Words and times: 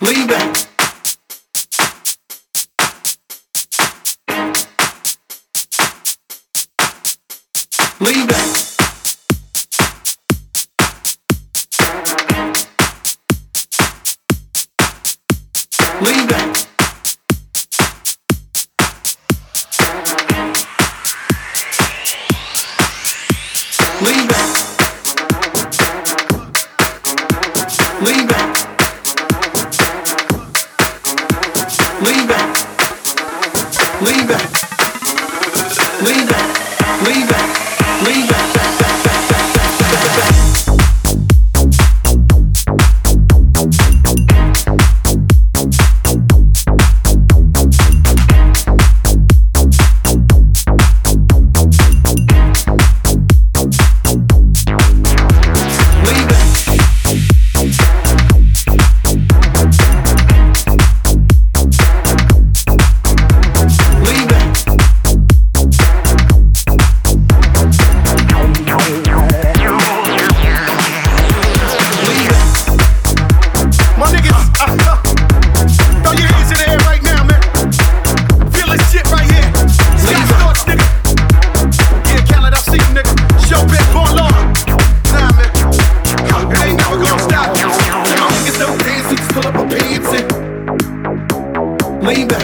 leaving. 0.00 0.54
Leaving. 8.00 8.50
Leaving. 16.00 16.39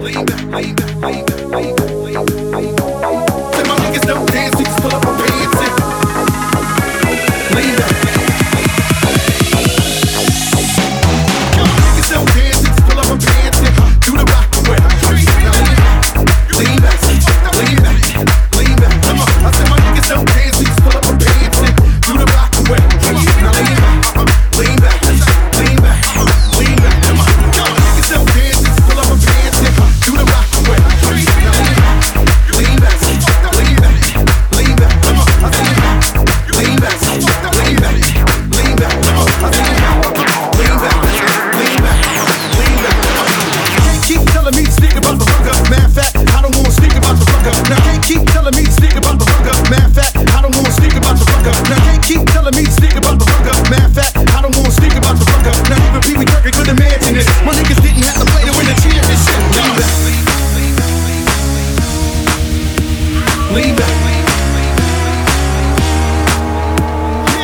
Lay 0.00 0.12
back, 0.12 0.44
lay 0.52 0.72
back, 0.72 0.94
lay 1.02 1.22
back, 1.22 1.44
lay 1.50 1.72
back, 1.74 1.90
lay 2.52 2.72
back. 2.72 3.54
Say 3.54 3.64
my 3.64 3.76
niggas 3.82 4.06
don't 4.06 4.26
dance, 4.28 4.54
niggas 4.54 4.80
pull 4.80 4.94
up 4.94 5.04
a 5.04 5.27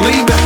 Leave 0.00 0.30
it. 0.30 0.37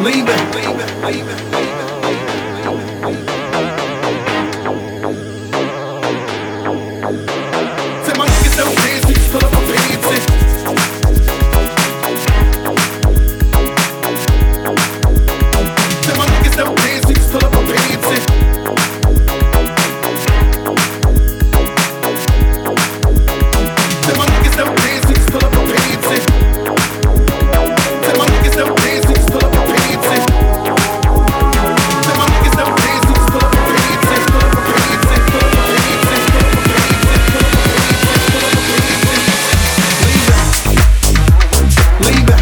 leaving. 0.00 0.38
leaving, 0.52 1.02
leaving, 1.02 1.50
leaving. 1.52 1.67
leave 42.10 42.30
it. 42.30 42.37